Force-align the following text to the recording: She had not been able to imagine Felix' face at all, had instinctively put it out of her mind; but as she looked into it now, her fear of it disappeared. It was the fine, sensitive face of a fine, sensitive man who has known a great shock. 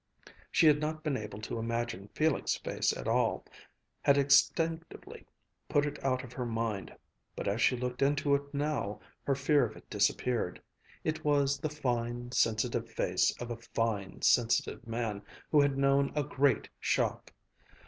She 0.49 0.65
had 0.65 0.79
not 0.79 1.03
been 1.03 1.15
able 1.15 1.39
to 1.41 1.59
imagine 1.59 2.07
Felix' 2.15 2.55
face 2.57 2.91
at 2.91 3.07
all, 3.07 3.45
had 4.01 4.17
instinctively 4.17 5.27
put 5.69 5.85
it 5.85 6.03
out 6.03 6.23
of 6.23 6.33
her 6.33 6.43
mind; 6.43 6.95
but 7.35 7.47
as 7.47 7.61
she 7.61 7.77
looked 7.77 8.01
into 8.01 8.33
it 8.33 8.51
now, 8.51 8.99
her 9.25 9.35
fear 9.35 9.63
of 9.63 9.75
it 9.75 9.87
disappeared. 9.91 10.59
It 11.03 11.23
was 11.23 11.59
the 11.59 11.69
fine, 11.69 12.31
sensitive 12.31 12.89
face 12.89 13.29
of 13.39 13.51
a 13.51 13.57
fine, 13.75 14.23
sensitive 14.23 14.87
man 14.87 15.21
who 15.51 15.61
has 15.61 15.69
known 15.77 16.11
a 16.15 16.23
great 16.23 16.67
shock. 16.79 17.31